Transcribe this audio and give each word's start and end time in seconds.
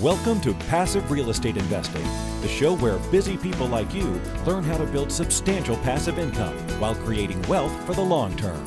Welcome 0.00 0.40
to 0.40 0.54
Passive 0.54 1.10
Real 1.10 1.28
Estate 1.28 1.58
Investing, 1.58 2.04
the 2.40 2.48
show 2.48 2.74
where 2.76 2.96
busy 3.10 3.36
people 3.36 3.66
like 3.66 3.92
you 3.92 4.18
learn 4.46 4.64
how 4.64 4.78
to 4.78 4.86
build 4.86 5.12
substantial 5.12 5.76
passive 5.76 6.18
income 6.18 6.56
while 6.80 6.94
creating 6.94 7.42
wealth 7.42 7.72
for 7.84 7.92
the 7.92 8.00
long 8.00 8.34
term. 8.38 8.64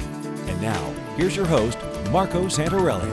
And 0.48 0.62
now, 0.62 0.94
here's 1.18 1.36
your 1.36 1.48
host, 1.48 1.80
Marco 2.12 2.46
Santarelli. 2.46 3.12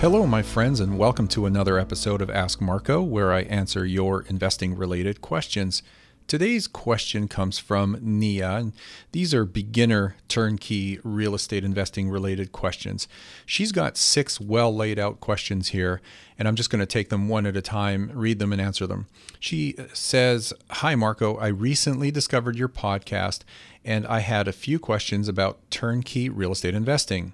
Hello, 0.00 0.24
my 0.24 0.40
friends, 0.40 0.78
and 0.78 0.96
welcome 0.96 1.26
to 1.28 1.46
another 1.46 1.80
episode 1.80 2.22
of 2.22 2.30
Ask 2.30 2.60
Marco, 2.60 3.02
where 3.02 3.32
I 3.32 3.40
answer 3.40 3.84
your 3.84 4.22
investing 4.28 4.76
related 4.76 5.20
questions. 5.20 5.82
Today's 6.30 6.68
question 6.68 7.26
comes 7.26 7.58
from 7.58 7.98
Nia, 8.00 8.50
and 8.52 8.72
these 9.10 9.34
are 9.34 9.44
beginner 9.44 10.14
turnkey 10.28 11.00
real 11.02 11.34
estate 11.34 11.64
investing 11.64 12.08
related 12.08 12.52
questions. 12.52 13.08
She's 13.44 13.72
got 13.72 13.96
six 13.96 14.40
well 14.40 14.72
laid 14.72 14.96
out 14.96 15.18
questions 15.18 15.70
here, 15.70 16.00
and 16.38 16.46
I'm 16.46 16.54
just 16.54 16.70
going 16.70 16.78
to 16.78 16.86
take 16.86 17.08
them 17.08 17.28
one 17.28 17.46
at 17.46 17.56
a 17.56 17.60
time, 17.60 18.12
read 18.14 18.38
them, 18.38 18.52
and 18.52 18.62
answer 18.62 18.86
them. 18.86 19.08
She 19.40 19.74
says, 19.92 20.52
Hi, 20.70 20.94
Marco. 20.94 21.34
I 21.36 21.48
recently 21.48 22.12
discovered 22.12 22.54
your 22.54 22.68
podcast, 22.68 23.40
and 23.84 24.06
I 24.06 24.20
had 24.20 24.46
a 24.46 24.52
few 24.52 24.78
questions 24.78 25.26
about 25.26 25.68
turnkey 25.68 26.28
real 26.28 26.52
estate 26.52 26.76
investing. 26.76 27.32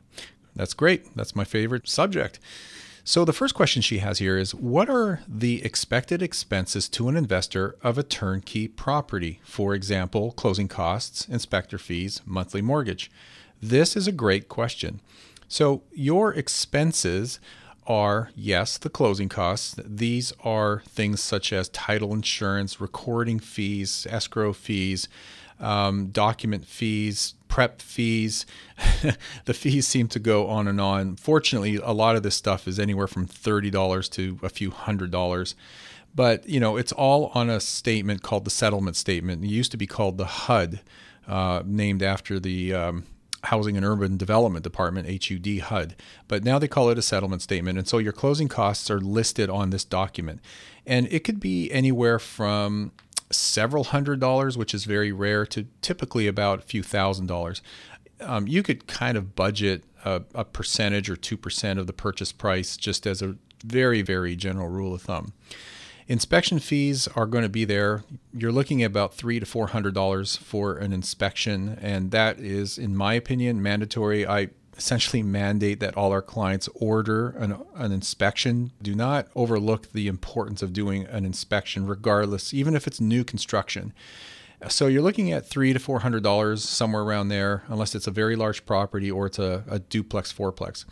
That's 0.54 0.72
great. 0.72 1.14
That's 1.14 1.36
my 1.36 1.44
favorite 1.44 1.86
subject. 1.86 2.40
So, 3.08 3.24
the 3.24 3.32
first 3.32 3.54
question 3.54 3.82
she 3.82 3.98
has 3.98 4.18
here 4.18 4.36
is 4.36 4.52
What 4.52 4.90
are 4.90 5.20
the 5.28 5.64
expected 5.64 6.22
expenses 6.22 6.88
to 6.88 7.08
an 7.08 7.16
investor 7.16 7.76
of 7.80 7.96
a 7.96 8.02
turnkey 8.02 8.66
property? 8.66 9.38
For 9.44 9.76
example, 9.76 10.32
closing 10.32 10.66
costs, 10.66 11.28
inspector 11.28 11.78
fees, 11.78 12.20
monthly 12.26 12.62
mortgage. 12.62 13.08
This 13.62 13.94
is 13.94 14.08
a 14.08 14.12
great 14.12 14.48
question. 14.48 15.00
So, 15.46 15.84
your 15.92 16.34
expenses 16.34 17.38
are, 17.86 18.30
yes, 18.34 18.76
the 18.76 18.90
closing 18.90 19.28
costs. 19.28 19.76
These 19.86 20.32
are 20.42 20.82
things 20.88 21.22
such 21.22 21.52
as 21.52 21.68
title 21.68 22.12
insurance, 22.12 22.80
recording 22.80 23.38
fees, 23.38 24.08
escrow 24.10 24.52
fees, 24.52 25.06
um, 25.60 26.08
document 26.08 26.66
fees, 26.66 27.34
prep 27.56 27.80
fees. 27.80 28.44
the 29.46 29.54
fees 29.54 29.88
seem 29.88 30.08
to 30.08 30.18
go 30.18 30.46
on 30.46 30.68
and 30.68 30.78
on. 30.78 31.16
Fortunately, 31.16 31.76
a 31.76 31.92
lot 31.92 32.14
of 32.14 32.22
this 32.22 32.34
stuff 32.34 32.68
is 32.68 32.78
anywhere 32.78 33.06
from 33.06 33.26
$30 33.26 34.10
to 34.10 34.38
a 34.42 34.50
few 34.50 34.70
hundred 34.70 35.10
dollars. 35.10 35.54
But, 36.14 36.46
you 36.46 36.60
know, 36.60 36.76
it's 36.76 36.92
all 36.92 37.30
on 37.32 37.48
a 37.48 37.58
statement 37.58 38.22
called 38.22 38.44
the 38.44 38.50
settlement 38.50 38.94
statement. 38.94 39.42
It 39.42 39.48
used 39.48 39.70
to 39.70 39.78
be 39.78 39.86
called 39.86 40.18
the 40.18 40.26
HUD, 40.26 40.80
uh, 41.26 41.62
named 41.64 42.02
after 42.02 42.38
the 42.38 42.74
um, 42.74 43.04
Housing 43.44 43.78
and 43.78 43.86
Urban 43.86 44.18
Development 44.18 44.62
Department, 44.62 45.08
HUD, 45.08 45.60
HUD. 45.60 45.96
But 46.28 46.44
now 46.44 46.58
they 46.58 46.68
call 46.68 46.90
it 46.90 46.98
a 46.98 47.02
settlement 47.02 47.40
statement. 47.40 47.78
And 47.78 47.88
so 47.88 47.96
your 47.96 48.12
closing 48.12 48.48
costs 48.48 48.90
are 48.90 49.00
listed 49.00 49.48
on 49.48 49.70
this 49.70 49.84
document. 49.86 50.42
And 50.86 51.10
it 51.10 51.24
could 51.24 51.40
be 51.40 51.72
anywhere 51.72 52.18
from 52.18 52.92
several 53.30 53.84
hundred 53.84 54.20
dollars, 54.20 54.56
which 54.56 54.74
is 54.74 54.84
very 54.84 55.12
rare, 55.12 55.46
to 55.46 55.66
typically 55.82 56.26
about 56.26 56.60
a 56.60 56.62
few 56.62 56.82
thousand 56.82 57.26
dollars. 57.26 57.62
Um, 58.20 58.46
you 58.46 58.62
could 58.62 58.86
kind 58.86 59.18
of 59.18 59.34
budget 59.34 59.84
a, 60.04 60.22
a 60.34 60.44
percentage 60.44 61.10
or 61.10 61.16
2% 61.16 61.78
of 61.78 61.86
the 61.86 61.92
purchase 61.92 62.32
price 62.32 62.76
just 62.78 63.06
as 63.06 63.20
a 63.20 63.36
very, 63.62 64.00
very 64.00 64.36
general 64.36 64.68
rule 64.68 64.94
of 64.94 65.02
thumb. 65.02 65.32
Inspection 66.08 66.60
fees 66.60 67.08
are 67.08 67.26
going 67.26 67.42
to 67.42 67.48
be 67.48 67.64
there. 67.64 68.04
You're 68.32 68.52
looking 68.52 68.82
at 68.82 68.86
about 68.86 69.14
three 69.14 69.40
to 69.40 69.46
four 69.46 69.68
hundred 69.68 69.92
dollars 69.92 70.36
for 70.36 70.76
an 70.76 70.92
inspection, 70.92 71.76
and 71.82 72.12
that 72.12 72.38
is, 72.38 72.78
in 72.78 72.96
my 72.96 73.14
opinion, 73.14 73.60
mandatory. 73.60 74.24
I 74.24 74.50
essentially 74.76 75.22
mandate 75.22 75.80
that 75.80 75.96
all 75.96 76.12
our 76.12 76.22
clients 76.22 76.68
order 76.74 77.30
an, 77.30 77.56
an 77.74 77.92
inspection. 77.92 78.72
Do 78.82 78.94
not 78.94 79.28
overlook 79.34 79.92
the 79.92 80.06
importance 80.06 80.62
of 80.62 80.72
doing 80.72 81.04
an 81.06 81.24
inspection, 81.24 81.86
regardless, 81.86 82.52
even 82.52 82.76
if 82.76 82.86
it's 82.86 83.00
new 83.00 83.24
construction. 83.24 83.92
So 84.68 84.86
you're 84.86 85.02
looking 85.02 85.32
at 85.32 85.46
three 85.46 85.72
to 85.72 85.78
four 85.78 86.00
hundred 86.00 86.22
dollars 86.22 86.66
somewhere 86.66 87.02
around 87.02 87.28
there, 87.28 87.64
unless 87.68 87.94
it's 87.94 88.06
a 88.06 88.10
very 88.10 88.36
large 88.36 88.64
property 88.64 89.10
or 89.10 89.26
it's 89.26 89.38
a, 89.38 89.64
a 89.68 89.78
duplex 89.78 90.32
fourplex. 90.32 90.84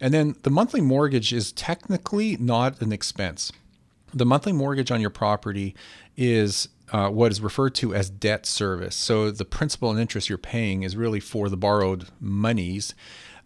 And 0.00 0.12
then 0.14 0.34
the 0.42 0.50
monthly 0.50 0.80
mortgage 0.80 1.32
is 1.32 1.52
technically 1.52 2.36
not 2.38 2.80
an 2.80 2.92
expense. 2.92 3.52
The 4.12 4.26
monthly 4.26 4.52
mortgage 4.52 4.90
on 4.90 5.00
your 5.00 5.10
property 5.10 5.74
is 6.16 6.68
uh, 6.92 7.08
what 7.08 7.30
is 7.30 7.40
referred 7.40 7.74
to 7.76 7.94
as 7.94 8.10
debt 8.10 8.46
service. 8.46 8.96
So 8.96 9.30
the 9.30 9.44
principal 9.44 9.90
and 9.90 10.00
interest 10.00 10.28
you're 10.28 10.38
paying 10.38 10.82
is 10.82 10.96
really 10.96 11.20
for 11.20 11.48
the 11.48 11.56
borrowed 11.56 12.08
monies 12.20 12.94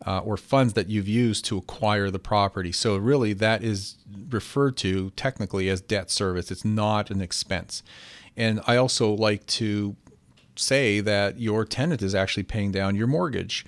uh, 0.07 0.19
or 0.21 0.37
funds 0.37 0.75
that 0.75 0.89
you've 0.89 1.09
used 1.09 1.45
to 1.47 1.59
acquire 1.59 2.11
the 2.11 2.19
property. 2.19 2.73
So 2.73 2.97
really, 2.97 3.33
that 3.35 3.63
is 3.63 3.97
referred 4.29 4.77
to 4.79 5.11
technically 5.11 5.69
as 5.69 5.81
debt 5.81 6.11
service. 6.11 6.51
It's 6.51 6.65
not 6.65 7.11
an 7.11 7.21
expense. 7.21 7.83
And 8.37 8.61
I 8.67 8.77
also 8.77 9.13
like 9.13 9.47
to 9.47 9.97
say 10.57 11.01
that 11.01 11.39
your 11.39 11.65
tenant 11.65 12.03
is 12.03 12.15
actually 12.15 12.45
paying 12.45 12.73
down 12.73 12.97
your 12.97 13.07
mortgage. 13.07 13.65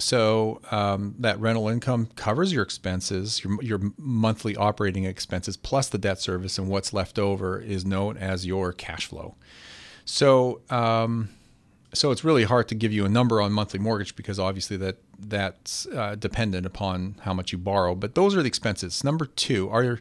So 0.00 0.60
um, 0.70 1.14
that 1.18 1.38
rental 1.40 1.68
income 1.68 2.08
covers 2.16 2.52
your 2.52 2.62
expenses, 2.62 3.44
your, 3.44 3.62
your 3.62 3.80
monthly 3.96 4.56
operating 4.56 5.04
expenses, 5.04 5.56
plus 5.56 5.88
the 5.88 5.98
debt 5.98 6.20
service, 6.20 6.58
and 6.58 6.68
what's 6.68 6.92
left 6.92 7.18
over 7.18 7.60
is 7.60 7.84
known 7.84 8.16
as 8.16 8.46
your 8.46 8.72
cash 8.72 9.06
flow. 9.06 9.36
So, 10.04 10.62
um, 10.70 11.28
so 11.92 12.10
it's 12.10 12.24
really 12.24 12.44
hard 12.44 12.68
to 12.68 12.74
give 12.74 12.92
you 12.92 13.04
a 13.04 13.08
number 13.08 13.40
on 13.40 13.52
monthly 13.52 13.78
mortgage 13.78 14.16
because 14.16 14.38
obviously 14.38 14.76
that 14.78 14.96
that's 15.18 15.86
uh, 15.88 16.14
dependent 16.14 16.66
upon 16.66 17.16
how 17.22 17.34
much 17.34 17.52
you 17.52 17.58
borrow. 17.58 17.94
But 17.94 18.14
those 18.14 18.34
are 18.36 18.42
the 18.42 18.48
expenses. 18.48 19.04
Number 19.04 19.26
two, 19.26 19.68
are 19.70 20.00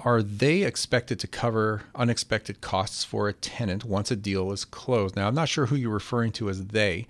are 0.00 0.22
they 0.22 0.62
expected 0.62 1.18
to 1.18 1.26
cover 1.26 1.82
unexpected 1.94 2.60
costs 2.60 3.02
for 3.02 3.28
a 3.28 3.32
tenant 3.32 3.84
once 3.84 4.12
a 4.12 4.16
deal 4.16 4.52
is 4.52 4.64
closed? 4.64 5.16
Now, 5.16 5.26
I'm 5.26 5.34
not 5.34 5.48
sure 5.48 5.66
who 5.66 5.76
you're 5.76 5.90
referring 5.90 6.30
to 6.32 6.48
as 6.48 6.66
they. 6.66 7.08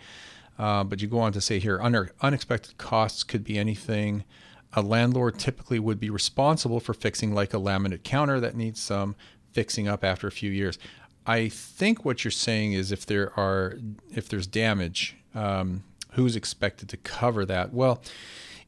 Uh, 0.58 0.82
but 0.84 1.00
you 1.00 1.08
go 1.08 1.20
on 1.20 1.32
to 1.32 1.40
say 1.40 1.58
here 1.58 1.80
unexpected 1.80 2.76
costs 2.78 3.22
could 3.22 3.44
be 3.44 3.58
anything. 3.58 4.24
A 4.72 4.82
landlord 4.82 5.38
typically 5.38 5.78
would 5.78 6.00
be 6.00 6.10
responsible 6.10 6.80
for 6.80 6.92
fixing, 6.92 7.32
like 7.32 7.54
a 7.54 7.58
laminate 7.58 8.02
counter 8.02 8.40
that 8.40 8.56
needs 8.56 8.80
some 8.80 9.16
fixing 9.52 9.88
up 9.88 10.04
after 10.04 10.26
a 10.26 10.32
few 10.32 10.50
years. 10.50 10.78
I 11.26 11.48
think 11.48 12.04
what 12.04 12.24
you're 12.24 12.30
saying 12.30 12.72
is 12.72 12.90
if 12.90 13.06
there 13.06 13.38
are 13.38 13.78
if 14.10 14.28
there's 14.28 14.46
damage, 14.46 15.16
um, 15.34 15.84
who's 16.12 16.36
expected 16.36 16.88
to 16.88 16.96
cover 16.96 17.44
that? 17.46 17.72
Well, 17.72 18.02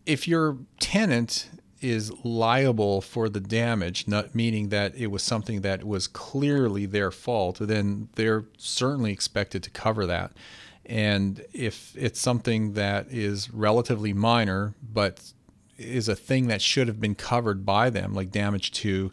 if 0.07 0.29
your 0.29 0.59
tenant 0.79 1.49
is 1.81 2.13
liable 2.25 3.01
for 3.01 3.29
the 3.29 3.41
damage, 3.41 4.07
not 4.07 4.35
meaning 4.35 4.69
that 4.69 4.95
it 4.95 5.07
was 5.07 5.23
something 5.23 5.63
that 5.63 5.85
was 5.85 6.07
clearly 6.07 6.85
their 6.87 7.11
fault, 7.11 7.59
then 7.61 8.09
they're 8.17 8.45
certainly 8.59 9.13
expected 9.13 9.63
to 9.63 9.71
cover 9.71 10.07
that. 10.07 10.33
And 10.91 11.45
if 11.53 11.95
it's 11.97 12.21
something 12.21 12.73
that 12.73 13.07
is 13.13 13.49
relatively 13.55 14.13
minor, 14.13 14.75
but 14.83 15.33
is 15.79 16.09
a 16.09 16.17
thing 16.17 16.49
that 16.49 16.61
should 16.61 16.89
have 16.89 17.01
been 17.01 17.15
covered 17.15 17.65
by 17.65 17.91
them, 17.91 18.13
like 18.13 18.33
damage 18.33 18.73
to, 18.73 19.13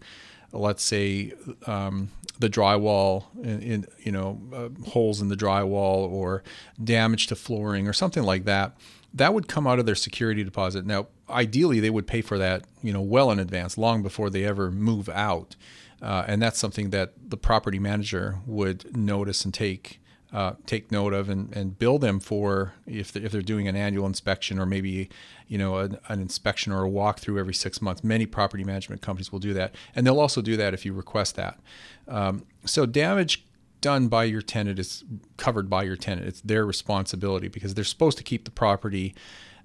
let's 0.52 0.84
say, 0.84 1.34
um, 1.68 2.10
the 2.40 2.50
drywall, 2.50 3.26
in, 3.44 3.62
in 3.62 3.86
you 4.00 4.12
know, 4.12 4.42
uh, 4.52 4.90
holes 4.90 5.22
in 5.22 5.30
the 5.30 5.36
drywall, 5.36 6.10
or 6.12 6.42
damage 6.84 7.28
to 7.28 7.36
flooring, 7.36 7.88
or 7.88 7.94
something 7.94 8.24
like 8.24 8.46
that, 8.46 8.76
that 9.14 9.36
would 9.36 9.48
come 9.48 9.68
out 9.68 9.78
of 9.78 9.86
their 9.86 9.94
security 9.94 10.44
deposit. 10.44 10.84
Now, 10.84 11.10
ideally, 11.30 11.80
they 11.80 11.92
would 11.92 12.08
pay 12.08 12.22
for 12.22 12.40
that, 12.40 12.64
you 12.82 12.92
know, 12.92 13.02
well 13.02 13.30
in 13.30 13.38
advance, 13.38 13.78
long 13.78 14.02
before 14.02 14.32
they 14.32 14.44
ever 14.44 14.72
move 14.72 15.10
out, 15.10 15.56
uh, 16.02 16.26
and 16.28 16.42
that's 16.42 16.58
something 16.58 16.90
that 16.90 17.14
the 17.24 17.38
property 17.38 17.78
manager 17.78 18.40
would 18.48 18.98
notice 18.98 19.46
and 19.46 19.54
take 19.54 20.00
uh, 20.34 20.54
take 20.66 20.92
note 20.92 21.14
of 21.14 21.30
and, 21.30 21.56
and 21.56 21.80
bill 21.80 21.98
them 21.98 22.20
for 22.20 22.74
if 22.86 23.12
they're, 23.12 23.24
if 23.24 23.32
they're 23.32 23.42
doing 23.42 23.68
an 23.68 23.76
annual 23.76 24.06
inspection 24.06 24.60
or 24.60 24.66
maybe 24.66 25.10
you 25.48 25.58
know 25.58 25.78
an, 25.78 25.98
an 26.10 26.20
inspection 26.20 26.72
or 26.72 26.86
a 26.86 26.90
walkthrough 26.90 27.40
every 27.40 27.54
six 27.54 27.82
months. 27.82 28.04
Many 28.04 28.26
property 28.26 28.64
management 28.64 29.02
companies 29.02 29.32
will 29.32 29.40
do 29.40 29.54
that, 29.54 29.74
and 29.96 30.06
they'll 30.06 30.20
also 30.20 30.42
do 30.42 30.58
that 30.58 30.74
if 30.74 30.86
you 30.86 30.94
request 30.94 31.36
that. 31.36 31.60
Um, 32.08 32.46
so 32.66 32.86
damage 32.86 33.46
done 33.80 34.08
by 34.08 34.24
your 34.24 34.42
tenant 34.42 34.80
is 34.80 35.04
covered 35.38 35.70
by 35.70 35.84
your 35.84 35.96
tenant. 35.96 36.28
It's 36.28 36.42
their 36.42 36.66
responsibility 36.66 37.48
because 37.48 37.74
they're 37.74 37.84
supposed 37.84 38.18
to 38.18 38.24
keep 38.24 38.44
the 38.46 38.52
property 38.52 39.16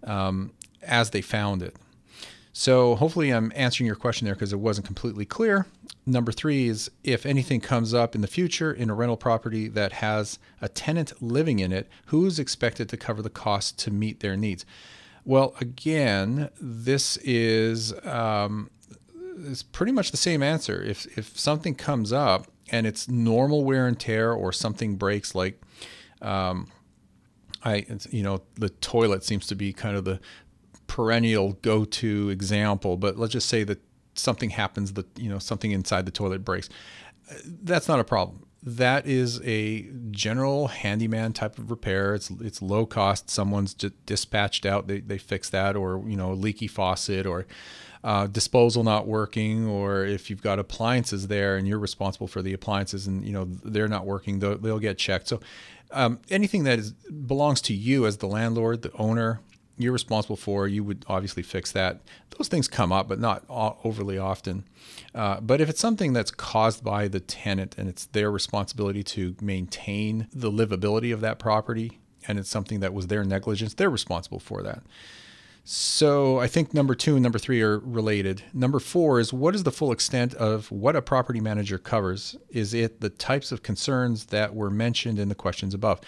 um, 0.04 0.52
as 0.82 1.10
they 1.10 1.22
found 1.22 1.62
it. 1.62 1.76
So 2.52 2.96
hopefully 2.96 3.30
I'm 3.30 3.50
answering 3.54 3.86
your 3.86 3.96
question 3.96 4.26
there 4.26 4.34
because 4.34 4.52
it 4.52 4.60
wasn't 4.60 4.86
completely 4.86 5.24
clear. 5.24 5.66
Number 6.04 6.32
three 6.32 6.68
is 6.68 6.90
if 7.02 7.24
anything 7.24 7.60
comes 7.60 7.94
up 7.94 8.14
in 8.14 8.20
the 8.20 8.26
future 8.26 8.72
in 8.72 8.90
a 8.90 8.94
rental 8.94 9.16
property 9.16 9.68
that 9.68 9.92
has 9.94 10.38
a 10.60 10.68
tenant 10.68 11.22
living 11.22 11.60
in 11.60 11.72
it, 11.72 11.88
who's 12.06 12.38
expected 12.38 12.88
to 12.90 12.96
cover 12.96 13.22
the 13.22 13.30
cost 13.30 13.78
to 13.80 13.90
meet 13.90 14.20
their 14.20 14.36
needs? 14.36 14.66
Well, 15.24 15.54
again, 15.60 16.50
this 16.60 17.16
is 17.18 17.94
um, 18.04 18.70
is 19.38 19.62
pretty 19.62 19.92
much 19.92 20.10
the 20.10 20.16
same 20.16 20.42
answer. 20.42 20.82
If 20.82 21.16
if 21.16 21.38
something 21.38 21.74
comes 21.74 22.12
up 22.12 22.48
and 22.70 22.86
it's 22.86 23.08
normal 23.08 23.64
wear 23.64 23.86
and 23.86 23.98
tear, 23.98 24.32
or 24.32 24.52
something 24.52 24.96
breaks, 24.96 25.34
like 25.34 25.62
um, 26.20 26.68
I, 27.64 27.86
you 28.10 28.22
know, 28.22 28.42
the 28.54 28.68
toilet 28.68 29.24
seems 29.24 29.46
to 29.46 29.54
be 29.54 29.72
kind 29.72 29.96
of 29.96 30.04
the 30.04 30.20
perennial 30.86 31.54
go-to 31.62 32.28
example, 32.30 32.96
but 32.96 33.18
let's 33.18 33.32
just 33.32 33.48
say 33.48 33.64
that 33.64 33.80
something 34.14 34.50
happens 34.50 34.92
that 34.94 35.06
you 35.18 35.28
know 35.28 35.38
something 35.38 35.70
inside 35.70 36.06
the 36.06 36.12
toilet 36.12 36.44
breaks. 36.44 36.68
That's 37.44 37.88
not 37.88 38.00
a 38.00 38.04
problem. 38.04 38.46
That 38.64 39.06
is 39.06 39.40
a 39.42 39.90
general 40.10 40.68
handyman 40.68 41.32
type 41.32 41.58
of 41.58 41.70
repair. 41.70 42.14
It's 42.14 42.30
it's 42.30 42.62
low 42.62 42.86
cost. 42.86 43.30
Someone's 43.30 43.74
just 43.74 43.94
dispatched 44.06 44.66
out. 44.66 44.86
They, 44.86 45.00
they 45.00 45.18
fix 45.18 45.50
that 45.50 45.76
or 45.76 46.02
you 46.06 46.16
know 46.16 46.32
leaky 46.32 46.68
faucet 46.68 47.26
or 47.26 47.46
uh, 48.04 48.26
disposal 48.26 48.82
not 48.82 49.06
working 49.06 49.66
or 49.66 50.04
if 50.04 50.28
you've 50.28 50.42
got 50.42 50.58
appliances 50.58 51.28
there 51.28 51.56
and 51.56 51.68
you're 51.68 51.78
responsible 51.78 52.26
for 52.26 52.42
the 52.42 52.52
appliances 52.52 53.06
and 53.06 53.24
you 53.24 53.32
know 53.32 53.44
they're 53.64 53.86
not 53.86 54.04
working 54.04 54.40
they'll, 54.40 54.58
they'll 54.58 54.78
get 54.78 54.98
checked. 54.98 55.28
So 55.28 55.40
um, 55.92 56.20
anything 56.30 56.64
that 56.64 56.78
is, 56.78 56.92
belongs 56.92 57.60
to 57.62 57.74
you 57.74 58.06
as 58.06 58.16
the 58.18 58.26
landlord 58.26 58.82
the 58.82 58.92
owner 58.94 59.40
you're 59.76 59.92
responsible 59.92 60.36
for, 60.36 60.68
you 60.68 60.84
would 60.84 61.04
obviously 61.08 61.42
fix 61.42 61.72
that. 61.72 62.00
Those 62.36 62.48
things 62.48 62.68
come 62.68 62.92
up, 62.92 63.08
but 63.08 63.20
not 63.20 63.44
overly 63.48 64.18
often. 64.18 64.64
Uh, 65.14 65.40
but 65.40 65.60
if 65.60 65.68
it's 65.68 65.80
something 65.80 66.12
that's 66.12 66.30
caused 66.30 66.84
by 66.84 67.08
the 67.08 67.20
tenant 67.20 67.76
and 67.78 67.88
it's 67.88 68.06
their 68.06 68.30
responsibility 68.30 69.02
to 69.04 69.36
maintain 69.40 70.28
the 70.32 70.50
livability 70.50 71.12
of 71.12 71.20
that 71.20 71.38
property, 71.38 71.98
and 72.28 72.38
it's 72.38 72.50
something 72.50 72.80
that 72.80 72.94
was 72.94 73.08
their 73.08 73.24
negligence, 73.24 73.74
they're 73.74 73.90
responsible 73.90 74.38
for 74.38 74.62
that. 74.62 74.82
So 75.64 76.40
I 76.40 76.48
think 76.48 76.74
number 76.74 76.94
two 76.94 77.14
and 77.14 77.22
number 77.22 77.38
three 77.38 77.62
are 77.62 77.78
related. 77.78 78.42
Number 78.52 78.80
four 78.80 79.20
is 79.20 79.32
what 79.32 79.54
is 79.54 79.62
the 79.62 79.70
full 79.70 79.92
extent 79.92 80.34
of 80.34 80.70
what 80.72 80.96
a 80.96 81.02
property 81.02 81.40
manager 81.40 81.78
covers? 81.78 82.36
Is 82.50 82.74
it 82.74 83.00
the 83.00 83.10
types 83.10 83.52
of 83.52 83.62
concerns 83.62 84.26
that 84.26 84.56
were 84.56 84.70
mentioned 84.70 85.20
in 85.20 85.28
the 85.28 85.36
questions 85.36 85.72
above? 85.72 86.00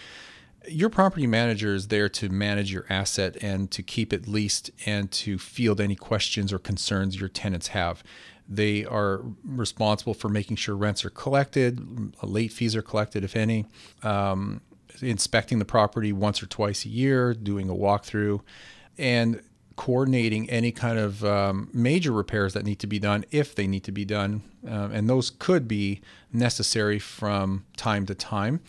Your 0.68 0.90
property 0.90 1.26
manager 1.26 1.74
is 1.74 1.88
there 1.88 2.08
to 2.08 2.28
manage 2.28 2.72
your 2.72 2.86
asset 2.88 3.36
and 3.42 3.70
to 3.70 3.82
keep 3.82 4.12
it 4.12 4.26
leased 4.26 4.70
and 4.86 5.10
to 5.10 5.38
field 5.38 5.80
any 5.80 5.96
questions 5.96 6.52
or 6.52 6.58
concerns 6.58 7.18
your 7.18 7.28
tenants 7.28 7.68
have. 7.68 8.02
They 8.48 8.84
are 8.84 9.22
responsible 9.44 10.14
for 10.14 10.28
making 10.28 10.56
sure 10.56 10.76
rents 10.76 11.04
are 11.04 11.10
collected, 11.10 12.14
late 12.22 12.52
fees 12.52 12.76
are 12.76 12.82
collected, 12.82 13.24
if 13.24 13.36
any, 13.36 13.66
um, 14.02 14.60
inspecting 15.00 15.58
the 15.58 15.64
property 15.64 16.12
once 16.12 16.42
or 16.42 16.46
twice 16.46 16.84
a 16.84 16.88
year, 16.88 17.32
doing 17.32 17.70
a 17.70 17.74
walkthrough, 17.74 18.40
and 18.98 19.42
coordinating 19.76 20.48
any 20.50 20.70
kind 20.70 20.98
of 20.98 21.24
um, 21.24 21.68
major 21.72 22.12
repairs 22.12 22.52
that 22.52 22.64
need 22.64 22.78
to 22.78 22.86
be 22.86 22.98
done 22.98 23.24
if 23.30 23.54
they 23.54 23.66
need 23.66 23.82
to 23.84 23.92
be 23.92 24.04
done. 24.04 24.42
Um, 24.68 24.92
and 24.92 25.08
those 25.08 25.30
could 25.30 25.66
be 25.66 26.00
necessary 26.32 26.98
from 26.98 27.64
time 27.76 28.06
to 28.06 28.14
time. 28.14 28.60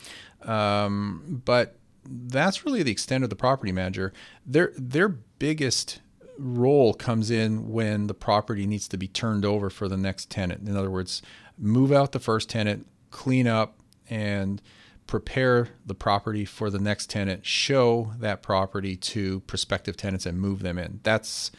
Um, 0.42 1.42
but 1.46 1.76
that's 2.08 2.66
really 2.66 2.84
the 2.84 2.92
extent 2.92 3.24
of 3.24 3.30
the 3.30 3.36
property 3.36 3.72
manager. 3.72 4.14
Their 4.46 4.72
their 4.78 5.10
biggest 5.10 6.02
role 6.38 6.94
comes 6.94 7.32
in 7.32 7.70
when 7.72 8.08
the 8.08 8.14
property 8.14 8.66
needs 8.66 8.88
to 8.90 8.98
be 8.98 9.08
turned 9.08 9.46
over 9.46 9.70
for 9.70 9.88
the 9.88 9.98
next 9.98 10.30
tenant. 10.30 10.68
In 10.68 10.76
other 10.76 10.92
words, 10.92 11.22
move 11.58 11.92
out 11.92 12.12
the 12.12 12.20
first 12.20 12.50
tenant, 12.50 12.88
clean 13.12 13.48
up 13.48 13.80
and 14.10 14.62
prepare 15.08 15.70
the 15.86 15.96
property 15.96 16.46
for 16.46 16.70
the 16.70 16.80
next 16.80 17.10
tenant, 17.10 17.46
show 17.46 18.14
that 18.20 18.42
property 18.42 18.96
to 18.96 19.40
prospective 19.42 19.96
tenants 19.96 20.26
and 20.26 20.40
move 20.40 20.62
them 20.62 20.78
in. 20.78 21.00
That's 21.04 21.52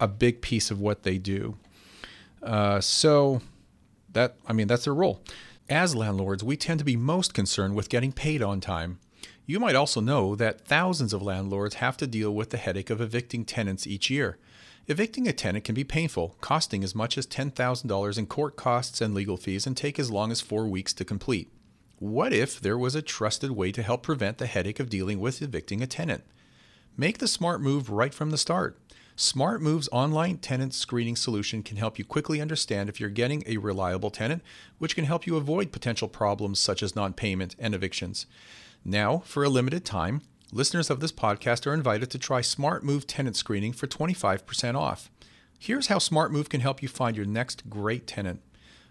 a 0.00 0.08
big 0.08 0.42
piece 0.42 0.70
of 0.70 0.80
what 0.80 1.02
they 1.02 1.18
do. 1.18 1.56
Uh, 2.42 2.80
so 2.80 3.40
that 4.12 4.36
I 4.46 4.52
mean 4.52 4.66
that's 4.68 4.84
their 4.84 4.94
role. 4.94 5.22
As 5.68 5.96
landlords, 5.96 6.44
we 6.44 6.56
tend 6.56 6.78
to 6.78 6.84
be 6.84 6.96
most 6.96 7.34
concerned 7.34 7.74
with 7.74 7.88
getting 7.88 8.12
paid 8.12 8.42
on 8.42 8.60
time. 8.60 8.98
You 9.48 9.60
might 9.60 9.76
also 9.76 10.00
know 10.00 10.34
that 10.34 10.66
thousands 10.66 11.12
of 11.12 11.22
landlords 11.22 11.76
have 11.76 11.96
to 11.98 12.08
deal 12.08 12.34
with 12.34 12.50
the 12.50 12.56
headache 12.56 12.90
of 12.90 13.00
evicting 13.00 13.44
tenants 13.44 13.86
each 13.86 14.10
year. 14.10 14.38
Evicting 14.88 15.28
a 15.28 15.32
tenant 15.32 15.64
can 15.64 15.74
be 15.74 15.84
painful, 15.84 16.36
costing 16.40 16.82
as 16.82 16.96
much 16.96 17.16
as 17.16 17.28
$10,000 17.28 18.18
in 18.18 18.26
court 18.26 18.56
costs 18.56 19.00
and 19.00 19.14
legal 19.14 19.36
fees 19.36 19.64
and 19.64 19.76
take 19.76 20.00
as 20.00 20.10
long 20.10 20.32
as 20.32 20.40
four 20.40 20.66
weeks 20.66 20.92
to 20.94 21.04
complete. 21.04 21.48
What 22.00 22.32
if 22.32 22.60
there 22.60 22.76
was 22.76 22.96
a 22.96 23.02
trusted 23.02 23.52
way 23.52 23.70
to 23.70 23.84
help 23.84 24.02
prevent 24.02 24.38
the 24.38 24.46
headache 24.46 24.80
of 24.80 24.90
dealing 24.90 25.20
with 25.20 25.40
evicting 25.40 25.80
a 25.80 25.86
tenant? 25.86 26.24
Make 26.96 27.18
the 27.18 27.28
smart 27.28 27.60
move 27.60 27.88
right 27.88 28.12
from 28.12 28.30
the 28.30 28.38
start. 28.38 28.78
SmartMove's 29.16 29.88
online 29.92 30.38
tenant 30.38 30.74
screening 30.74 31.16
solution 31.16 31.62
can 31.62 31.78
help 31.78 31.98
you 31.98 32.04
quickly 32.04 32.40
understand 32.40 32.88
if 32.88 33.00
you're 33.00 33.08
getting 33.08 33.44
a 33.46 33.56
reliable 33.56 34.10
tenant, 34.10 34.42
which 34.78 34.94
can 34.94 35.04
help 35.04 35.26
you 35.26 35.36
avoid 35.36 35.72
potential 35.72 36.08
problems 36.08 36.58
such 36.58 36.82
as 36.82 36.96
non 36.96 37.12
payment 37.12 37.56
and 37.58 37.74
evictions. 37.74 38.26
Now, 38.88 39.24
for 39.24 39.42
a 39.42 39.48
limited 39.48 39.84
time, 39.84 40.22
listeners 40.52 40.90
of 40.90 41.00
this 41.00 41.10
podcast 41.10 41.66
are 41.66 41.74
invited 41.74 42.08
to 42.12 42.20
try 42.20 42.40
SmartMove 42.40 43.02
tenant 43.08 43.34
screening 43.34 43.72
for 43.72 43.88
25% 43.88 44.76
off. 44.76 45.10
Here's 45.58 45.88
how 45.88 45.98
SmartMove 45.98 46.48
can 46.48 46.60
help 46.60 46.80
you 46.80 46.88
find 46.88 47.16
your 47.16 47.26
next 47.26 47.68
great 47.68 48.06
tenant. 48.06 48.42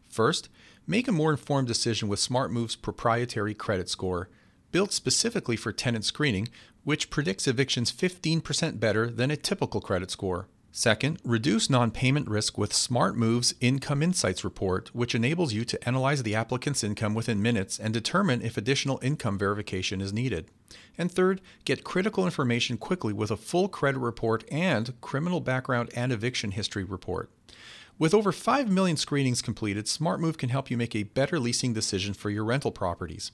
First, 0.10 0.50
make 0.86 1.08
a 1.08 1.14
more 1.14 1.32
informed 1.32 1.70
decision 1.70 2.10
with 2.10 2.20
SmartMove's 2.20 2.76
proprietary 2.76 3.54
credit 3.54 3.88
score, 3.88 4.28
built 4.74 4.92
specifically 4.92 5.56
for 5.56 5.72
tenant 5.72 6.04
screening, 6.04 6.50
which 6.84 7.10
predicts 7.10 7.48
evictions 7.48 7.90
15% 7.90 8.82
better 8.82 9.10
than 9.10 9.32
a 9.32 9.38
typical 9.38 9.80
credit 9.80 10.12
score. 10.12 10.50
Second, 10.78 11.20
reduce 11.24 11.70
non 11.70 11.90
payment 11.90 12.28
risk 12.28 12.58
with 12.58 12.74
SmartMove's 12.74 13.56
Income 13.62 14.04
Insights 14.04 14.44
report, 14.44 14.94
which 14.94 15.16
enables 15.16 15.54
you 15.54 15.64
to 15.64 15.88
analyze 15.88 16.22
the 16.22 16.36
applicant's 16.36 16.84
income 16.84 17.14
within 17.14 17.42
minutes 17.42 17.80
and 17.80 17.94
determine 17.94 18.42
if 18.42 18.58
additional 18.58 19.00
income 19.02 19.38
verification 19.38 20.02
is 20.02 20.12
needed. 20.12 20.50
And 20.98 21.10
third, 21.10 21.40
get 21.64 21.86
critical 21.86 22.26
information 22.26 22.76
quickly 22.76 23.14
with 23.14 23.32
a 23.32 23.38
full 23.38 23.70
credit 23.70 24.00
report 24.00 24.44
and 24.52 25.00
criminal 25.00 25.40
background 25.40 25.92
and 25.96 26.12
eviction 26.12 26.52
history 26.52 26.84
report. 26.84 27.32
With 27.98 28.14
over 28.14 28.34
5 28.34 28.70
million 28.70 28.98
screenings 28.98 29.42
completed, 29.42 29.86
SmartMove 29.86 30.38
can 30.38 30.50
help 30.50 30.70
you 30.70 30.76
make 30.76 30.94
a 30.94 31.04
better 31.04 31.40
leasing 31.40 31.72
decision 31.72 32.14
for 32.14 32.30
your 32.30 32.44
rental 32.44 32.72
properties. 32.72 33.32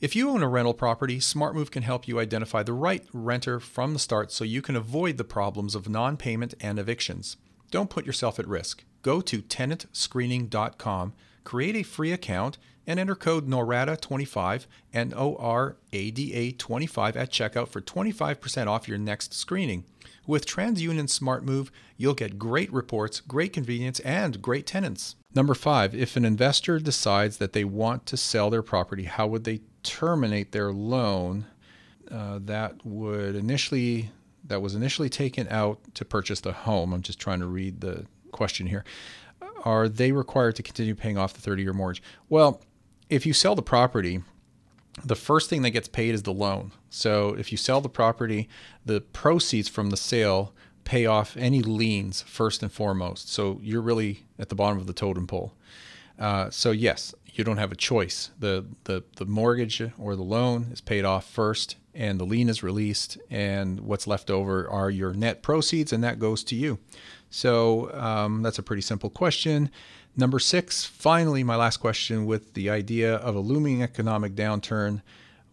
If 0.00 0.16
you 0.16 0.28
own 0.30 0.42
a 0.42 0.48
rental 0.48 0.74
property, 0.74 1.18
SmartMove 1.18 1.70
can 1.70 1.84
help 1.84 2.08
you 2.08 2.18
identify 2.18 2.62
the 2.62 2.72
right 2.72 3.04
renter 3.12 3.60
from 3.60 3.92
the 3.92 3.98
start 3.98 4.32
so 4.32 4.44
you 4.44 4.60
can 4.60 4.76
avoid 4.76 5.16
the 5.16 5.24
problems 5.24 5.74
of 5.74 5.88
non 5.88 6.16
payment 6.16 6.54
and 6.60 6.78
evictions. 6.78 7.36
Don't 7.70 7.90
put 7.90 8.04
yourself 8.04 8.38
at 8.38 8.48
risk. 8.48 8.84
Go 9.02 9.20
to 9.20 9.42
tenantscreening.com, 9.42 11.12
create 11.44 11.76
a 11.76 11.82
free 11.82 12.12
account, 12.12 12.58
and 12.86 13.00
enter 13.00 13.14
code 13.14 13.48
NORADA25 13.48 14.66
N 14.92 15.12
O 15.16 15.36
R 15.36 15.76
A 15.92 16.10
D 16.10 16.32
A 16.34 16.52
25 16.52 17.16
at 17.16 17.30
checkout 17.30 17.68
for 17.68 17.80
25% 17.80 18.66
off 18.66 18.88
your 18.88 18.98
next 18.98 19.32
screening. 19.32 19.84
With 20.26 20.46
TransUnion 20.46 21.08
SmartMove, 21.08 21.70
you'll 21.96 22.14
get 22.14 22.38
great 22.38 22.72
reports, 22.72 23.20
great 23.20 23.52
convenience, 23.52 24.00
and 24.00 24.40
great 24.40 24.66
tenants. 24.66 25.16
Number 25.34 25.54
five, 25.54 25.94
if 25.94 26.16
an 26.16 26.24
investor 26.24 26.78
decides 26.78 27.36
that 27.38 27.52
they 27.52 27.64
want 27.64 28.06
to 28.06 28.16
sell 28.16 28.50
their 28.50 28.62
property, 28.62 29.04
how 29.04 29.26
would 29.26 29.44
they 29.44 29.60
terminate 29.84 30.52
their 30.52 30.72
loan 30.72 31.46
uh, 32.10 32.38
that 32.42 32.84
would 32.84 33.34
initially 33.34 34.10
that 34.46 34.60
was 34.60 34.74
initially 34.74 35.08
taken 35.08 35.48
out 35.48 35.78
to 35.94 36.04
purchase 36.04 36.40
the 36.40 36.52
home. 36.52 36.92
I'm 36.92 37.00
just 37.00 37.18
trying 37.18 37.40
to 37.40 37.46
read 37.46 37.80
the 37.80 38.04
question 38.30 38.66
here. 38.66 38.84
Are 39.64 39.88
they 39.88 40.12
required 40.12 40.56
to 40.56 40.62
continue 40.62 40.94
paying 40.94 41.16
off 41.16 41.32
the 41.32 41.50
30-year 41.50 41.72
mortgage? 41.72 42.02
Well, 42.28 42.60
if 43.08 43.24
you 43.24 43.32
sell 43.32 43.54
the 43.54 43.62
property, 43.62 44.20
the 45.02 45.16
first 45.16 45.48
thing 45.48 45.62
that 45.62 45.70
gets 45.70 45.88
paid 45.88 46.14
is 46.14 46.24
the 46.24 46.32
loan. 46.32 46.72
So 46.90 47.34
if 47.34 47.50
you 47.50 47.56
sell 47.56 47.80
the 47.80 47.88
property, 47.88 48.48
the 48.84 49.00
proceeds 49.00 49.68
from 49.70 49.88
the 49.88 49.96
sale 49.96 50.52
pay 50.84 51.06
off 51.06 51.36
any 51.38 51.62
liens 51.62 52.22
first 52.22 52.62
and 52.62 52.70
foremost. 52.70 53.32
So 53.32 53.58
you're 53.62 53.80
really 53.80 54.24
at 54.38 54.50
the 54.50 54.54
bottom 54.54 54.78
of 54.78 54.86
the 54.86 54.92
totem 54.92 55.26
pole. 55.26 55.54
Uh, 56.18 56.50
so 56.50 56.70
yes, 56.70 57.14
you 57.34 57.44
don't 57.44 57.58
have 57.58 57.72
a 57.72 57.76
choice. 57.76 58.30
The, 58.38 58.64
the 58.84 59.02
the 59.16 59.26
mortgage 59.26 59.82
or 59.98 60.16
the 60.16 60.22
loan 60.22 60.68
is 60.72 60.80
paid 60.80 61.04
off 61.04 61.26
first, 61.28 61.76
and 61.94 62.18
the 62.18 62.24
lien 62.24 62.48
is 62.48 62.62
released, 62.62 63.18
and 63.30 63.80
what's 63.80 64.06
left 64.06 64.30
over 64.30 64.68
are 64.68 64.90
your 64.90 65.12
net 65.12 65.42
proceeds, 65.42 65.92
and 65.92 66.02
that 66.04 66.18
goes 66.18 66.44
to 66.44 66.54
you. 66.54 66.78
So 67.30 67.92
um, 67.92 68.42
that's 68.42 68.58
a 68.58 68.62
pretty 68.62 68.82
simple 68.82 69.10
question. 69.10 69.70
Number 70.16 70.38
six, 70.38 70.84
finally, 70.84 71.42
my 71.42 71.56
last 71.56 71.78
question 71.78 72.24
with 72.24 72.54
the 72.54 72.70
idea 72.70 73.16
of 73.16 73.34
a 73.34 73.40
looming 73.40 73.82
economic 73.82 74.36
downturn. 74.36 75.02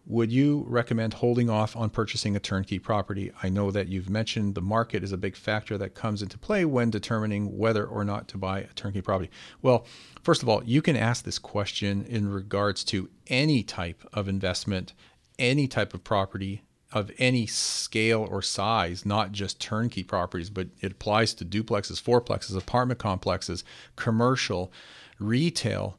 Would 0.06 0.32
you 0.32 0.64
recommend 0.66 1.14
holding 1.14 1.48
off 1.48 1.76
on 1.76 1.88
purchasing 1.88 2.34
a 2.34 2.40
turnkey 2.40 2.80
property? 2.80 3.30
I 3.40 3.48
know 3.48 3.70
that 3.70 3.86
you've 3.86 4.10
mentioned 4.10 4.54
the 4.56 4.60
market 4.60 5.04
is 5.04 5.12
a 5.12 5.16
big 5.16 5.36
factor 5.36 5.78
that 5.78 5.94
comes 5.94 6.22
into 6.22 6.36
play 6.38 6.64
when 6.64 6.90
determining 6.90 7.56
whether 7.56 7.86
or 7.86 8.04
not 8.04 8.26
to 8.28 8.38
buy 8.38 8.60
a 8.60 8.72
turnkey 8.74 9.00
property. 9.00 9.30
Well, 9.62 9.86
first 10.22 10.42
of 10.42 10.48
all, 10.48 10.64
you 10.64 10.82
can 10.82 10.96
ask 10.96 11.24
this 11.24 11.38
question 11.38 12.04
in 12.04 12.28
regards 12.28 12.82
to 12.84 13.10
any 13.28 13.62
type 13.62 14.02
of 14.12 14.26
investment, 14.26 14.92
any 15.38 15.68
type 15.68 15.94
of 15.94 16.02
property 16.02 16.62
of 16.92 17.10
any 17.18 17.46
scale 17.46 18.26
or 18.28 18.42
size, 18.42 19.06
not 19.06 19.32
just 19.32 19.60
turnkey 19.60 20.02
properties, 20.02 20.50
but 20.50 20.68
it 20.80 20.92
applies 20.92 21.32
to 21.34 21.44
duplexes, 21.44 22.02
fourplexes, 22.02 22.56
apartment 22.56 22.98
complexes, 22.98 23.64
commercial, 23.96 24.72
retail, 25.18 25.98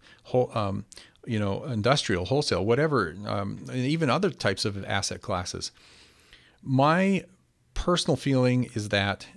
um, 0.53 0.85
you 1.25 1.39
know, 1.39 1.63
industrial, 1.65 2.25
wholesale, 2.25 2.65
whatever, 2.65 3.15
um, 3.25 3.59
and 3.69 3.77
even 3.77 4.09
other 4.09 4.29
types 4.29 4.65
of 4.65 4.83
asset 4.85 5.21
classes. 5.21 5.71
My 6.61 7.23
personal 7.73 8.15
feeling 8.15 8.69
is 8.75 8.89
that, 8.89 9.27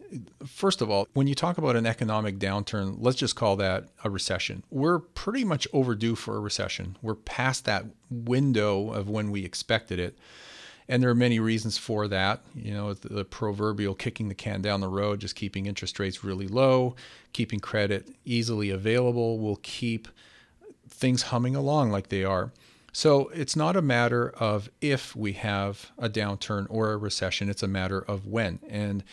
first 0.46 0.80
of 0.80 0.90
all, 0.90 1.08
when 1.14 1.26
you 1.26 1.34
talk 1.34 1.58
about 1.58 1.76
an 1.76 1.86
economic 1.86 2.38
downturn, 2.38 2.96
let's 2.98 3.16
just 3.16 3.34
call 3.34 3.56
that 3.56 3.88
a 4.04 4.10
recession. 4.10 4.62
We're 4.70 4.98
pretty 4.98 5.44
much 5.44 5.66
overdue 5.72 6.14
for 6.14 6.36
a 6.36 6.40
recession. 6.40 6.96
We're 7.02 7.14
past 7.14 7.64
that 7.64 7.84
window 8.10 8.90
of 8.90 9.08
when 9.08 9.30
we 9.30 9.44
expected 9.44 9.98
it. 9.98 10.18
And 10.88 11.02
there 11.02 11.10
are 11.10 11.16
many 11.16 11.40
reasons 11.40 11.78
for 11.78 12.06
that. 12.08 12.42
You 12.54 12.72
know, 12.72 12.94
the, 12.94 13.08
the 13.08 13.24
proverbial 13.24 13.94
kicking 13.94 14.28
the 14.28 14.34
can 14.36 14.62
down 14.62 14.80
the 14.80 14.88
road, 14.88 15.20
just 15.20 15.34
keeping 15.34 15.66
interest 15.66 15.98
rates 15.98 16.22
really 16.22 16.46
low, 16.46 16.94
keeping 17.32 17.58
credit 17.58 18.08
easily 18.24 18.70
available 18.70 19.40
will 19.40 19.58
keep 19.62 20.06
things 20.88 21.22
humming 21.22 21.56
along 21.56 21.90
like 21.90 22.08
they 22.08 22.24
are. 22.24 22.52
So 22.92 23.28
it's 23.34 23.56
not 23.56 23.76
a 23.76 23.82
matter 23.82 24.30
of 24.30 24.70
if 24.80 25.14
we 25.14 25.34
have 25.34 25.92
a 25.98 26.08
downturn 26.08 26.66
or 26.70 26.92
a 26.92 26.96
recession, 26.96 27.50
it's 27.50 27.62
a 27.62 27.68
matter 27.68 27.98
of 27.98 28.26
when. 28.26 28.58
And 28.68 29.04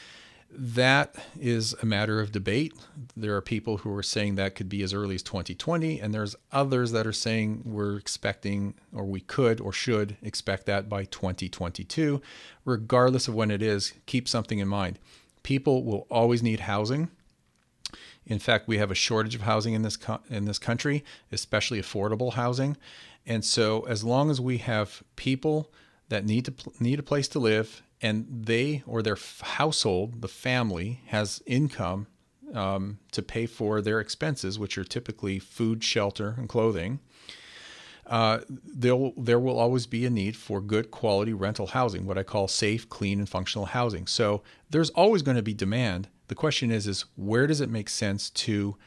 that 0.55 1.15
is 1.39 1.73
a 1.81 1.85
matter 1.85 2.21
of 2.21 2.31
debate. 2.31 2.73
There 3.17 3.35
are 3.35 3.41
people 3.41 3.77
who 3.77 3.93
are 3.95 4.03
saying 4.03 4.35
that 4.35 4.55
could 4.55 4.69
be 4.69 4.83
as 4.83 4.93
early 4.93 5.15
as 5.15 5.23
2020, 5.23 5.99
and 5.99 6.13
there's 6.13 6.35
others 6.51 6.91
that 6.91 7.07
are 7.07 7.11
saying 7.11 7.63
we're 7.65 7.97
expecting, 7.97 8.75
or 8.93 9.03
we 9.03 9.19
could 9.19 9.59
or 9.59 9.73
should 9.73 10.15
expect 10.21 10.65
that 10.67 10.87
by 10.87 11.05
2022. 11.05 12.21
Regardless 12.65 13.27
of 13.27 13.35
when 13.35 13.51
it 13.51 13.61
is, 13.61 13.93
keep 14.05 14.27
something 14.27 14.59
in 14.59 14.67
mind. 14.67 14.99
People 15.41 15.83
will 15.83 16.07
always 16.09 16.43
need 16.43 16.61
housing. 16.61 17.09
In 18.25 18.39
fact, 18.39 18.67
we 18.67 18.77
have 18.77 18.91
a 18.91 18.95
shortage 18.95 19.35
of 19.35 19.41
housing 19.41 19.73
in 19.73 19.81
this 19.81 19.97
co- 19.97 20.21
in 20.29 20.45
this 20.45 20.59
country, 20.59 21.03
especially 21.31 21.81
affordable 21.81 22.33
housing. 22.33 22.77
And 23.25 23.43
so, 23.43 23.81
as 23.81 24.03
long 24.03 24.29
as 24.29 24.39
we 24.39 24.57
have 24.59 25.03
people 25.15 25.71
that 26.09 26.25
need 26.25 26.45
to 26.45 26.53
need 26.79 26.99
a 26.99 27.03
place 27.03 27.27
to 27.29 27.39
live, 27.39 27.81
and 28.01 28.27
they 28.29 28.83
or 28.85 29.01
their 29.01 29.17
household, 29.41 30.21
the 30.21 30.27
family, 30.27 31.01
has 31.07 31.41
income 31.45 32.07
um, 32.53 32.99
to 33.11 33.21
pay 33.21 33.45
for 33.45 33.81
their 33.81 33.99
expenses, 33.99 34.59
which 34.59 34.77
are 34.77 34.83
typically 34.83 35.39
food, 35.39 35.83
shelter, 35.83 36.35
and 36.37 36.47
clothing, 36.47 36.99
uh, 38.05 38.39
there 38.49 39.11
there 39.17 39.39
will 39.39 39.57
always 39.57 39.85
be 39.85 40.05
a 40.05 40.09
need 40.09 40.35
for 40.35 40.59
good 40.59 40.91
quality 40.91 41.33
rental 41.33 41.67
housing, 41.67 42.05
what 42.05 42.17
I 42.17 42.23
call 42.23 42.47
safe, 42.47 42.89
clean, 42.89 43.19
and 43.19 43.29
functional 43.29 43.67
housing. 43.67 44.07
So 44.07 44.43
there's 44.69 44.89
always 44.91 45.21
going 45.21 45.37
to 45.37 45.43
be 45.43 45.53
demand. 45.53 46.09
The 46.27 46.35
question 46.35 46.71
is, 46.71 46.87
is 46.87 47.05
where 47.15 47.47
does 47.47 47.61
it 47.61 47.69
make 47.69 47.89
sense 47.89 48.29
to 48.29 48.77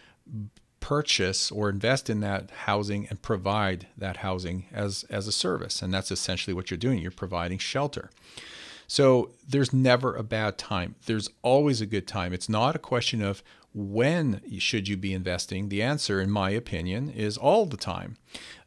purchase 0.80 1.50
or 1.50 1.68
invest 1.68 2.08
in 2.08 2.20
that 2.20 2.50
housing 2.50 3.08
and 3.08 3.20
provide 3.20 3.88
that 3.96 4.18
housing 4.18 4.66
as 4.72 5.04
as 5.10 5.26
a 5.26 5.32
service? 5.32 5.82
And 5.82 5.92
that's 5.92 6.10
essentially 6.10 6.54
what 6.54 6.70
you're 6.70 6.78
doing. 6.78 6.98
You're 6.98 7.10
providing 7.10 7.58
shelter. 7.58 8.10
So 8.86 9.32
there's 9.48 9.72
never 9.72 10.14
a 10.14 10.22
bad 10.22 10.58
time. 10.58 10.94
There's 11.06 11.28
always 11.42 11.80
a 11.80 11.86
good 11.86 12.06
time. 12.06 12.32
It's 12.32 12.48
not 12.48 12.76
a 12.76 12.80
question 12.80 13.20
of 13.20 13.42
when 13.74 14.40
should 14.58 14.88
you 14.88 14.96
be 14.96 15.12
investing. 15.12 15.68
The 15.68 15.82
answer 15.82 16.18
in 16.20 16.30
my 16.30 16.50
opinion 16.50 17.10
is 17.10 17.36
all 17.36 17.66
the 17.66 17.76
time. 17.76 18.16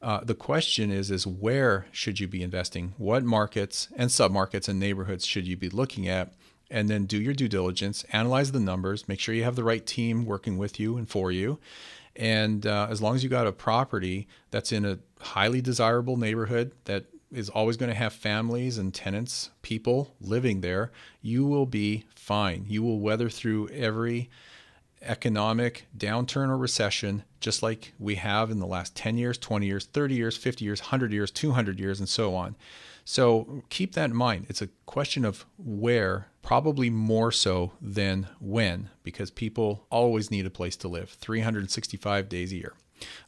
Uh, 0.02 0.24
the 0.24 0.36
question 0.36 0.92
is 0.92 1.10
is 1.10 1.26
where 1.26 1.88
should 1.92 2.20
you 2.20 2.28
be 2.28 2.44
investing? 2.44 2.94
What 2.98 3.24
markets 3.24 3.88
and 3.96 4.12
submarkets 4.12 4.70
and 4.70 4.80
neighborhoods 4.80 5.26
should 5.26 5.48
you 5.48 5.58
be 5.58 5.70
looking 5.70 6.08
at 6.08 6.34
and 6.70 6.90
then 6.90 7.06
do 7.06 7.20
your 7.20 7.34
due 7.34 7.48
diligence, 7.48 8.06
analyze 8.12 8.52
the 8.52 8.60
numbers, 8.60 9.08
make 9.08 9.20
sure 9.20 9.34
you 9.34 9.44
have 9.44 9.56
the 9.56 9.64
right 9.64 9.86
team 9.86 10.26
working 10.26 10.58
with 10.58 10.80
you 10.80 10.98
and 10.98 11.10
for 11.10 11.32
you, 11.32 11.60
and 12.16 12.68
uh, 12.68 12.88
as 12.90 13.02
long 13.02 13.16
as 13.16 13.24
you 13.24 13.30
got 13.30 13.48
a 13.48 13.52
property 13.52 14.28
that's 14.52 14.72
in 14.72 14.86
a 14.86 15.00
highly 15.22 15.62
desirable 15.62 16.18
neighborhood 16.18 16.72
that 16.86 17.06
is 17.32 17.50
always 17.50 17.78
going 17.78 17.90
to 17.90 17.96
have 17.96 18.12
families 18.12 18.78
and 18.78 18.94
tenants, 18.94 19.52
people 19.62 20.16
living 20.20 20.62
there, 20.62 20.92
you 21.22 21.46
will 21.46 21.66
be 21.66 22.06
fine. 22.16 22.66
You 22.68 22.84
will 22.84 23.00
weather 23.00 23.30
through 23.30 23.70
every 23.70 24.30
economic 25.01 25.88
downturn 25.98 26.50
or 26.50 26.58
recession, 26.58 27.24
just 27.39 27.63
like 27.63 27.94
we 28.00 28.15
have 28.15 28.51
in 28.51 28.60
the 28.60 28.68
last 28.68 28.96
10 28.96 29.18
years, 29.18 29.38
20 29.38 29.65
years, 29.65 29.86
30 29.86 30.15
years, 30.15 30.38
50 30.38 30.65
years, 30.65 30.82
100 30.82 31.12
years, 31.13 31.32
200 31.32 31.79
years, 31.79 32.00
and 32.00 32.10
so 32.10 32.36
on. 32.36 32.56
So 33.06 33.63
keep 33.70 33.94
that 33.94 34.12
in 34.12 34.15
mind. 34.15 34.46
It's 34.50 34.62
a 34.62 34.70
question 34.86 35.25
of 35.25 35.46
where, 35.58 36.27
probably 36.41 36.89
more 36.89 37.32
so 37.32 37.72
than 37.82 38.27
when, 38.39 38.89
because 39.03 39.32
people 39.32 39.86
always 39.89 40.29
need 40.29 40.46
a 40.46 40.51
place 40.51 40.75
to 40.77 40.88
live 40.88 41.10
365 41.10 42.29
days 42.29 42.51
a 42.51 42.58
year. 42.58 42.74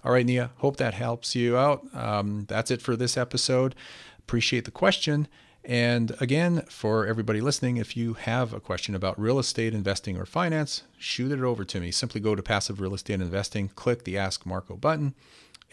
All 0.04 0.12
right, 0.12 0.26
Nia, 0.26 0.52
hope 0.58 0.78
that 0.78 0.94
helps 0.94 1.36
you 1.36 1.58
out. 1.58 1.84
Um, 1.96 2.46
that's 2.48 2.72
it 2.72 2.82
for 2.82 2.96
this 2.96 3.18
episode. 3.18 3.74
Appreciate 4.20 4.66
the 4.66 4.72
question. 4.72 5.28
And 5.64 6.16
again, 6.20 6.64
for 6.70 7.06
everybody 7.06 7.40
listening, 7.40 7.78
if 7.78 7.96
you 7.96 8.14
have 8.14 8.54
a 8.54 8.60
question 8.60 8.96
about 8.96 9.20
real 9.20 9.38
estate 9.38 9.74
investing 9.74 10.18
or 10.18 10.26
finance, 10.26 10.84
shoot 10.98 11.32
it 11.32 11.42
over 11.42 11.64
to 11.64 11.80
me. 11.80 11.92
Simply 11.92 12.20
go 12.20 12.36
to 12.36 12.42
Passive 12.42 12.82
Real 12.82 12.96
Estate 12.96 13.22
Investing, 13.22 13.70
click 13.70 14.04
the 14.04 14.18
Ask 14.18 14.46
Marco 14.46 14.76
button, 14.76 15.14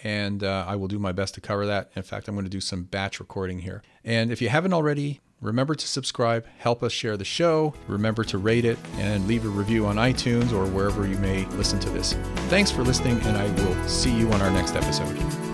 and 0.05 0.45
uh, 0.45 0.65
I 0.69 0.77
will 0.77 0.89
do 0.89 0.99
my 0.99 1.13
best 1.13 1.35
to 1.35 1.41
cover 1.41 1.67
that. 1.67 1.91
In 1.97 2.03
fact, 2.03 2.29
I'm 2.29 2.35
going 2.35 2.45
to 2.45 2.51
do 2.51 2.61
some 2.61 2.83
batch 2.83 3.19
recording 3.19 3.61
here. 3.61 3.83
And 4.05 4.31
if 4.31 4.43
you 4.43 4.51
haven't 4.51 4.75
already, 4.75 5.21
remember 5.41 5.75
to 5.75 5.87
subscribe, 5.89 6.47
help 6.59 6.83
us 6.83 6.93
share 6.93 7.17
the 7.17 7.25
show, 7.25 7.73
remember 7.87 8.25
to 8.25 8.39
rate 8.39 8.67
it, 8.67 8.79
and 8.97 9.27
leave 9.27 9.47
a 9.47 9.49
review 9.49 9.87
on 9.87 9.97
iTunes 9.97 10.53
or 10.53 10.67
wherever 10.67 11.07
you 11.07 11.17
may 11.19 11.47
listen 11.47 11.81
to 11.81 11.91
this. 11.91 12.13
Thanks 12.49 12.71
for 12.71 12.83
listening, 12.83 13.19
and 13.23 13.39
I 13.39 13.51
will 13.63 13.89
see 13.89 14.15
you 14.15 14.31
on 14.33 14.43
our 14.43 14.51
next 14.51 14.77
episode. 14.77 15.48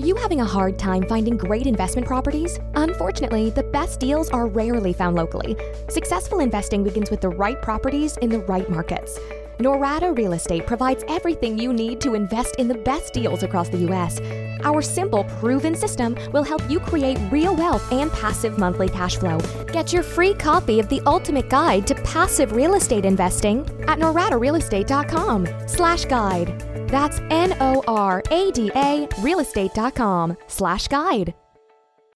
You 0.00 0.16
having 0.16 0.40
a 0.40 0.44
hard 0.44 0.78
time 0.78 1.06
finding 1.06 1.36
great 1.36 1.66
investment 1.66 2.06
properties? 2.06 2.58
Unfortunately, 2.74 3.50
the 3.50 3.62
best 3.62 4.00
deals 4.00 4.30
are 4.30 4.46
rarely 4.46 4.92
found 4.92 5.14
locally. 5.14 5.56
Successful 5.88 6.40
investing 6.40 6.82
begins 6.82 7.10
with 7.10 7.20
the 7.20 7.28
right 7.28 7.60
properties 7.60 8.16
in 8.18 8.30
the 8.30 8.40
right 8.40 8.68
markets. 8.70 9.18
Norada 9.58 10.16
Real 10.16 10.32
Estate 10.32 10.66
provides 10.66 11.04
everything 11.06 11.58
you 11.58 11.74
need 11.74 12.00
to 12.00 12.14
invest 12.14 12.56
in 12.56 12.66
the 12.66 12.74
best 12.74 13.12
deals 13.12 13.42
across 13.42 13.68
the 13.68 13.76
U.S. 13.78 14.18
Our 14.64 14.80
simple, 14.80 15.24
proven 15.24 15.74
system 15.74 16.16
will 16.32 16.44
help 16.44 16.62
you 16.70 16.80
create 16.80 17.18
real 17.30 17.54
wealth 17.54 17.92
and 17.92 18.10
passive 18.12 18.58
monthly 18.58 18.88
cash 18.88 19.16
flow. 19.16 19.38
Get 19.70 19.92
your 19.92 20.02
free 20.02 20.32
copy 20.32 20.80
of 20.80 20.88
the 20.88 21.02
ultimate 21.04 21.50
guide 21.50 21.86
to 21.88 21.94
passive 21.94 22.52
real 22.52 22.74
estate 22.74 23.04
investing 23.04 23.60
at 23.86 23.98
noradarealestate.com 23.98 25.46
slash 25.66 26.06
guide. 26.06 26.69
That's 26.90 27.20
N-O-R-A-D-A 27.30 29.06
realestate.com 29.10 30.36
slash 30.46 30.88
guide. 30.88 31.34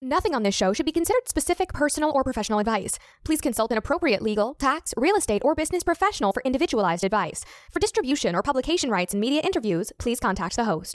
Nothing 0.07 0.35
on 0.35 0.43
this 0.43 0.55
show 0.55 0.75
should 0.75 0.85
be 0.85 0.93
considered 0.93 1.29
specific 1.29 1.73
personal 1.73 2.13
or 2.15 2.23
professional 2.23 2.59
advice. 2.59 2.99
Please 3.25 3.41
consult 3.41 3.71
an 3.71 3.79
appropriate 3.79 4.21
legal, 4.21 4.53
tax, 4.55 4.93
real 4.99 5.17
estate, 5.17 5.41
or 5.43 5.55
business 5.55 5.83
professional 5.83 6.31
for 6.31 6.43
individualized 6.45 7.05
advice. 7.05 7.43
For 7.71 7.81
distribution 7.81 8.35
or 8.35 8.43
publication 8.43 8.91
rights 8.91 9.15
and 9.15 9.21
media 9.23 9.41
interviews, 9.43 9.93
please 9.97 10.21
contact 10.21 10.57
the 10.57 10.65
host. 10.65 10.93